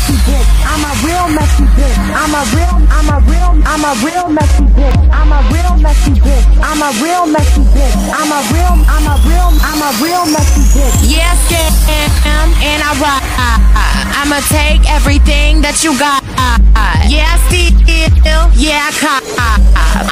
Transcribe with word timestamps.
messy 0.00 0.16
bitch. 0.24 0.48
I'm 0.64 0.84
a 0.84 0.92
real 1.04 1.28
messy 1.34 1.64
bitch. 1.76 1.96
I'm 2.16 2.32
a 2.32 2.42
real, 2.56 2.76
I'm 2.88 3.08
a 3.10 3.18
real, 3.28 3.52
I'm 3.66 3.84
a 3.84 3.92
real 4.04 4.28
messy 4.28 4.64
bitch. 4.72 4.96
I'm 5.12 5.32
a 5.32 5.40
real 5.52 5.76
messy 5.76 6.12
bitch. 6.12 6.46
I'm 6.62 6.80
a 6.80 6.90
real 7.02 7.26
messy 7.26 7.62
bitch. 7.74 7.94
I'm 8.08 8.30
a 8.32 8.40
real, 8.52 8.74
I'm 8.88 9.06
a 9.06 9.16
real, 9.28 9.50
I'm 9.60 9.80
a 9.82 9.90
real 10.00 10.24
messy 10.32 10.64
bitch. 10.72 10.96
Yeah, 11.04 11.34
scam, 11.44 12.48
and 12.64 12.80
I 12.82 12.92
rock. 13.00 13.22
I'ma 14.20 14.40
take 14.48 14.88
everything 14.90 15.60
that 15.62 15.84
you 15.84 15.92
got. 15.98 16.22
Yeah, 17.08 17.36
steal, 17.48 17.76
yeah, 18.56 18.88
I 18.88 18.92
cop. 18.96 19.22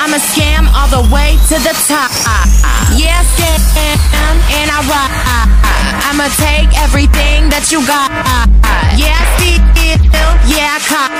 I'ma 0.00 0.18
scam 0.18 0.68
all 0.74 0.88
the 0.88 1.04
way 1.14 1.38
to 1.48 1.56
the 1.64 1.74
top. 1.88 2.10
Yeah, 2.96 3.22
scam, 3.36 4.36
and 4.52 4.68
I 4.70 4.80
rock. 4.88 5.12
I'ma 6.08 6.28
take 6.36 6.72
everything 6.82 7.48
that 7.50 7.70
you 7.70 7.84
got. 7.86 8.10
Yeah, 8.96 9.20
steal, 9.36 9.77
yeah, 10.58 10.74
I 10.74 10.80
cop. 10.90 11.10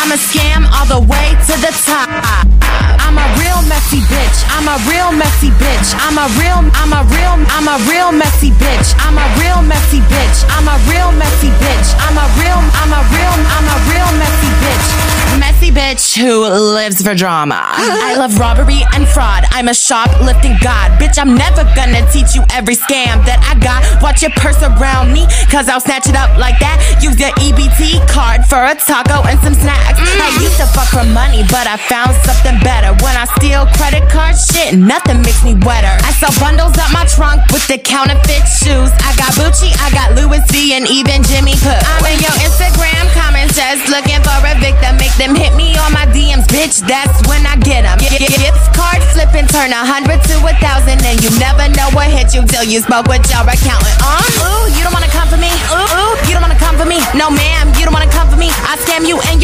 I'ma 0.00 0.16
scam 0.16 0.64
all 0.72 0.88
the 0.88 1.02
way 1.04 1.36
to 1.44 1.54
the 1.60 1.72
top. 1.84 2.08
I'm 3.04 3.20
a 3.20 3.26
real 3.36 3.60
messy 3.68 4.00
bitch. 4.08 4.38
I'm 4.56 4.64
a 4.64 4.76
real 4.88 5.12
messy 5.12 5.52
bitch. 5.60 5.88
I'm 6.00 6.16
a 6.16 6.26
real, 6.40 6.64
I'm 6.80 6.92
a 6.96 7.04
real, 7.12 7.36
I'm 7.52 7.68
a 7.68 7.76
real 7.84 8.10
messy 8.12 8.50
bitch. 8.56 8.96
I'm 9.04 9.20
a 9.20 9.26
real 9.36 9.45
bitch 15.96 16.20
who 16.20 16.44
lives 16.44 17.00
for 17.00 17.14
drama. 17.14 17.56
I 17.56 18.16
love 18.16 18.38
robbery 18.38 18.84
and 18.92 19.08
fraud. 19.08 19.44
I'm 19.50 19.68
a 19.68 19.74
shoplifting 19.74 20.56
god. 20.60 20.92
Bitch, 21.00 21.18
I'm 21.18 21.34
never 21.34 21.64
gonna 21.72 22.04
teach 22.12 22.34
you 22.36 22.44
every 22.52 22.76
scam 22.76 23.24
that 23.24 23.40
I 23.40 23.56
got. 23.60 23.80
Watch 24.02 24.20
your 24.20 24.32
purse 24.36 24.60
around 24.60 25.12
me, 25.12 25.24
cause 25.48 25.68
I'll 25.68 25.80
snatch 25.80 26.08
it 26.08 26.16
up 26.16 26.36
like 26.36 26.60
that. 26.60 27.00
Use 27.00 27.16
your 27.16 27.32
EBT 27.40 28.04
card 28.12 28.44
for 28.44 28.60
a 28.60 28.76
taco 28.76 29.24
and 29.24 29.40
some 29.40 29.56
snacks. 29.56 29.96
I 29.96 30.28
used 30.44 30.60
to 30.60 30.68
fuck 30.76 30.88
for 30.92 31.06
money, 31.16 31.44
but 31.48 31.64
I 31.64 31.80
found 31.80 32.12
something 32.28 32.60
better. 32.60 32.92
When 33.00 33.16
I 33.16 33.24
steal 33.40 33.64
credit 33.80 34.04
card 34.12 34.36
shit, 34.36 34.76
nothing 34.76 35.24
makes 35.24 35.40
me 35.44 35.56
wetter. 35.64 35.92
I 36.04 36.12
sell 36.12 36.32
bundles 36.36 36.76
up 36.76 36.92
my 36.92 37.08
trunk 37.08 37.40
with 37.48 37.64
the 37.68 37.80
counterfeit 37.80 38.44
shoes. 38.44 38.92
I 39.00 39.16
got 39.16 39.32
Gucci, 39.36 39.72
I 39.80 39.88
got 39.96 40.12
Louis 40.12 40.44
V, 40.52 40.76
and 40.76 40.84
even 40.92 41.24
Jimmy 41.24 41.56
Choo. 41.56 41.72
I'm 41.72 42.04
in 42.04 42.20
your 42.20 42.35
just 43.76 43.92
looking 43.92 44.20
for 44.24 44.36
a 44.40 44.54
victim. 44.56 44.96
Make 44.96 45.12
them 45.20 45.36
hit 45.36 45.52
me 45.54 45.76
on 45.76 45.92
my 45.92 46.08
DMs, 46.08 46.48
bitch. 46.48 46.80
That's 46.88 47.20
when 47.28 47.44
I 47.44 47.56
get 47.60 47.84
them. 47.84 47.98
Gift 48.00 48.64
card 48.72 49.04
flipping, 49.12 49.46
turn 49.48 49.72
a 49.72 49.82
hundred 49.84 50.22
to 50.32 50.34
a 50.40 50.54
thousand, 50.64 51.04
and 51.04 51.20
you 51.20 51.30
never 51.36 51.68
know 51.76 51.88
what 51.92 52.08
hit 52.08 52.32
you 52.32 52.44
till 52.48 52.64
you 52.64 52.80
spoke 52.80 53.06
with 53.06 53.24
your 53.28 53.44
accountant. 53.44 53.96
Uh, 54.00 54.20
ooh, 54.44 54.72
you 54.72 54.80
don't 54.80 54.96
wanna 54.96 55.12
come 55.12 55.28
for 55.28 55.36
me. 55.36 55.52
Ooh, 55.72 55.76
ooh, 55.76 56.14
you 56.24 56.32
don't 56.32 56.44
wanna 56.44 56.58
come 56.58 56.76
for 56.80 56.88
me. 56.88 57.00
No, 57.12 57.28
ma'am, 57.28 57.72
you 57.76 57.84
don't 57.84 57.92
wanna 57.92 58.10
come 58.10 58.28
for 58.32 58.40
me. 58.40 58.48
I 58.64 58.80
scam 58.80 59.04
you 59.04 59.20
and 59.28 59.35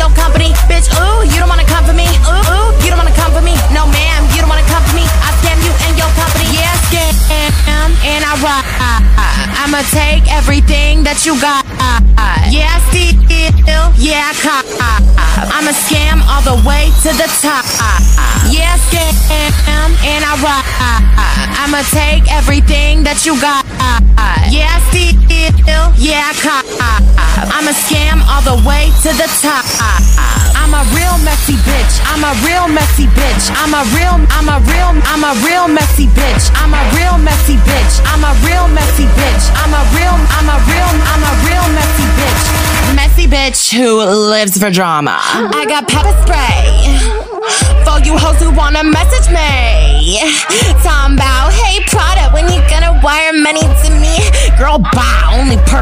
and 8.05 8.25
I 8.25 8.33
rock. 8.41 8.67
I'ma 9.63 9.83
take 9.93 10.25
everything 10.33 11.05
that 11.05 11.25
you 11.27 11.39
got. 11.41 11.65
Yeah, 12.51 12.79
steal, 12.91 13.17
yeah, 13.97 14.31
I 14.31 14.35
cop. 14.41 14.67
I'ma 15.53 15.73
scam 15.73 16.21
all 16.29 16.43
the 16.43 16.59
way 16.67 16.91
to 17.03 17.11
the 17.17 17.29
top. 17.41 17.65
Yeah, 18.51 18.77
scam 18.89 19.91
and 20.05 20.23
I 20.25 20.35
rock. 20.43 20.67
I'ma 21.63 21.83
take 21.91 22.31
everything 22.33 23.05
that 23.05 23.25
you 23.27 23.39
got. 23.41 23.65
Yeah, 24.51 24.79
steal, 24.91 25.17
yeah, 25.97 26.31
I 26.31 26.35
cop. 26.41 26.65
I'ma 27.53 27.73
scam 27.73 28.21
all 28.29 28.43
the 28.43 28.59
way 28.67 28.91
to 29.03 29.11
the 29.17 29.29
top. 29.41 30.32
I'm 30.73 30.89
a 30.89 30.97
real 30.97 31.19
messy 31.21 31.61
bitch. 31.69 32.01
I'm 32.09 32.25
a 32.25 32.33
real 32.49 32.67
messy 32.67 33.05
bitch. 33.13 33.53
I'm 33.61 33.77
a 33.77 33.85
real, 33.93 34.17
I'm 34.33 34.49
a 34.49 34.57
real, 34.65 34.97
I'm 35.05 35.21
a 35.21 35.37
real 35.45 35.69
messy 35.69 36.07
bitch. 36.17 36.49
I'm 36.57 36.73
a 36.73 36.81
real 36.97 37.19
messy 37.21 37.61
bitch. 37.69 38.01
I'm 38.09 38.25
a 38.25 38.33
real 38.41 38.69
messy 38.73 39.05
bitch. 39.05 39.45
I'm 39.61 39.69
a 39.69 39.85
real, 39.93 40.17
I'm 40.33 40.49
a 40.49 40.57
real, 40.65 40.93
I'm 41.13 41.23
a 41.29 41.33
real 41.45 41.67
messy 41.77 42.09
bitch. 42.17 42.97
Messy 42.97 43.27
bitch 43.27 43.77
who 43.77 44.01
lives 44.01 44.57
for 44.57 44.71
drama. 44.71 45.19
I 45.21 45.67
got 45.69 45.89
pepper 45.89 46.17
spray 46.25 47.21
for 47.85 48.01
you 48.01 48.17
hoes 48.17 48.41
who 48.41 48.51
wanna 48.51 48.83
message 48.83 49.29
me. 49.29 50.17
Talking 50.81 51.12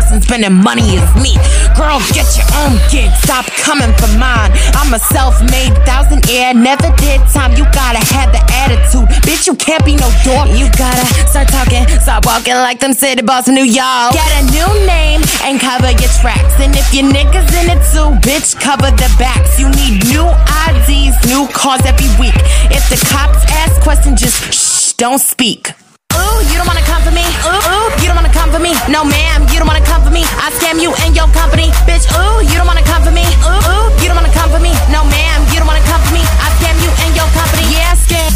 person 0.01 0.23
spending 0.23 0.55
money 0.55 0.97
is 0.97 1.05
me. 1.21 1.37
Girl, 1.77 2.01
get 2.17 2.25
your 2.33 2.49
own 2.65 2.81
gig. 2.89 3.13
Stop 3.21 3.45
coming 3.61 3.93
for 4.01 4.09
mine. 4.17 4.49
I'm 4.73 4.93
a 4.95 4.99
self-made 4.99 5.77
thousand 5.85 6.25
air. 6.31 6.55
Never 6.55 6.89
did 6.97 7.21
time. 7.29 7.53
You 7.53 7.65
gotta 7.77 8.01
have 8.17 8.33
the 8.33 8.41
attitude, 8.65 9.09
bitch. 9.29 9.47
You 9.47 9.55
can't 9.57 9.85
be 9.85 9.97
no 9.97 10.09
dork. 10.25 10.49
You 10.57 10.73
gotta 10.81 11.05
start 11.29 11.49
talking, 11.49 11.85
start 12.01 12.25
walking 12.25 12.55
like 12.55 12.81
them 12.81 12.95
city 12.95 13.21
boss 13.21 13.49
in 13.49 13.55
New 13.55 13.69
York. 13.69 14.17
Get 14.17 14.31
a 14.41 14.43
new 14.49 14.71
name 14.89 15.21
and 15.45 15.61
cover 15.61 15.93
your 15.93 16.13
tracks. 16.21 16.57
And 16.57 16.73
if 16.75 16.89
your 16.95 17.05
niggas 17.05 17.53
in 17.61 17.69
it 17.69 17.81
too, 17.93 18.09
bitch, 18.25 18.57
cover 18.59 18.91
the 18.91 19.09
backs. 19.21 19.61
You 19.61 19.69
need 19.69 20.01
new 20.09 20.27
IDs, 20.65 21.15
new 21.29 21.47
cars 21.53 21.85
every 21.85 22.09
week. 22.17 22.37
If 22.73 22.89
the 22.89 22.97
cops 23.13 23.45
ask 23.53 23.81
questions, 23.83 24.21
just 24.21 24.39
shh, 24.55 24.93
don't 24.95 25.21
speak. 25.21 25.73
Ooh, 26.21 26.39
you 26.51 26.57
don't 26.59 26.67
wanna 26.67 26.85
come 26.85 27.03
for 27.03 27.15
me. 27.15 27.25
Ooh, 27.47 27.73
ooh, 27.73 27.89
you 28.01 28.07
don't 28.09 28.17
wanna 28.17 28.33
come 28.33 28.51
for 28.51 28.59
me. 28.59 28.73
No, 28.89 29.05
ma'am, 29.05 29.47
you 29.51 29.59
don't 29.59 29.67
wanna 29.67 29.85
come 29.85 29.90
for 30.11 30.15
me. 30.19 30.27
I 30.43 30.51
scam 30.59 30.83
you 30.83 30.91
and 31.07 31.15
your 31.15 31.31
company, 31.31 31.71
bitch. 31.87 32.11
Ooh, 32.19 32.43
you 32.43 32.59
don't 32.59 32.67
wanna 32.67 32.83
come 32.83 33.03
for 33.07 33.15
me. 33.15 33.23
Ooh, 33.47 33.71
ooh, 33.71 33.87
you 34.03 34.11
don't 34.11 34.19
wanna 34.19 34.35
come 34.35 34.51
for 34.51 34.59
me. 34.59 34.75
No, 34.91 35.07
ma'am, 35.07 35.47
you 35.55 35.63
don't 35.63 35.71
wanna 35.71 35.87
come 35.87 36.03
for 36.03 36.13
me. 36.15 36.23
I 36.43 36.51
scam 36.59 36.75
you 36.83 36.91
and 37.07 37.15
your 37.15 37.31
company. 37.31 37.65
Yeah, 37.71 37.95
scam 37.95 38.35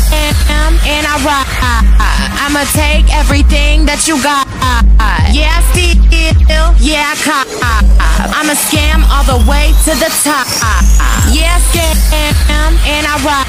and 0.86 1.04
I 1.06 1.14
rock. 1.26 1.48
I'ma 2.44 2.62
take 2.70 3.10
everything 3.10 3.86
that 3.86 4.06
you 4.06 4.22
got. 4.22 4.46
Yeah, 5.34 5.58
steal, 5.74 5.98
yeah, 6.78 7.14
cop. 7.26 7.46
I'ma 8.38 8.54
scam 8.54 9.02
all 9.10 9.26
the 9.26 9.40
way 9.50 9.74
to 9.84 9.92
the 9.98 10.10
top. 10.22 10.46
Yeah, 11.34 11.58
scam 11.70 12.72
and 12.86 13.04
I 13.06 13.14
rock. 13.26 13.48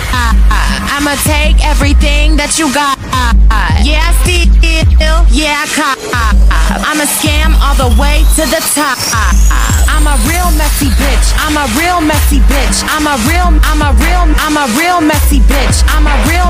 I'ma 0.95 1.13
take 1.23 1.61
everything 1.61 2.37
that 2.37 2.57
you 2.57 2.73
got. 2.73 2.97
Yeah, 3.85 4.09
steal, 4.23 4.49
yeah, 5.29 5.65
cop. 5.77 6.54
I'ma 6.73 7.05
scam 7.05 7.53
all 7.61 7.75
the 7.77 7.91
way 8.01 8.25
to 8.35 8.43
the 8.49 8.61
top. 8.73 8.97
I'm 9.91 10.07
a 10.07 10.17
real 10.25 10.49
messy 10.57 10.89
bitch. 10.97 11.27
I'm 11.37 11.57
a 11.57 11.65
real 11.77 12.01
messy 12.01 12.39
bitch. 12.49 12.81
I'm 12.89 13.05
a 13.05 13.15
real, 13.29 13.53
I'm 13.69 13.81
a 13.81 13.91
real, 14.01 14.25
I'm 14.41 14.57
a 14.57 14.65
real 14.77 15.01
messy 15.01 15.39
bitch. 15.45 15.83
I'm 15.93 16.07
a 16.07 16.15
real 16.29 16.49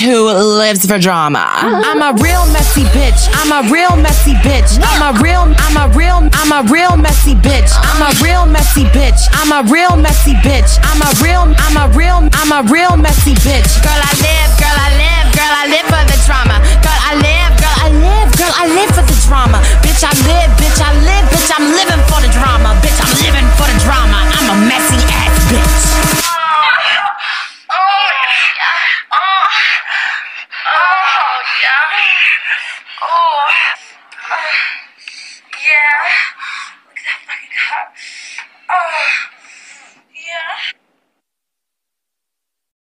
who 0.00 0.32
lives 0.32 0.86
for 0.86 0.98
drama. 0.98 1.44
I'm 1.44 2.00
a 2.00 2.16
real 2.22 2.44
messy 2.52 2.84
bitch. 2.96 3.28
I'm 3.36 3.52
a 3.52 3.68
real 3.70 3.96
messy 3.96 4.32
bitch. 4.40 4.80
I'm 4.80 5.02
a 5.04 5.20
real, 5.20 5.44
I'm 5.46 5.76
a 5.76 5.92
real, 5.94 6.28
I'm 6.32 6.52
a 6.52 6.62
real 6.72 6.96
messy 6.96 7.34
bitch. 7.34 7.70
I'm 7.76 8.00
a 8.00 8.10
real 8.24 8.46
messy 8.46 8.84
bitch. 8.96 9.20
I'm 9.32 9.52
a 9.52 9.60
real 9.70 9.96
messy 9.96 10.34
bitch. 10.40 10.80
I'm 10.82 11.00
a 11.04 11.10
real, 11.22 11.52
I'm 11.52 11.76
a 11.76 11.86
real, 11.96 12.28
I'm 12.32 12.52
a 12.52 12.62
real 12.72 12.96
messy 12.96 13.34
bitch. 13.44 13.68
Girl, 13.84 14.00
I 14.00 14.12
live, 14.24 14.50
girl, 14.56 14.76
I 14.76 14.88
live, 14.96 15.26
girl, 15.36 15.52
I 15.52 15.64
live 15.68 15.86
for 15.92 16.02
the 16.08 16.18
drama. 16.24 16.56
Girl, 16.80 17.00
I 17.04 17.12
live, 17.20 17.49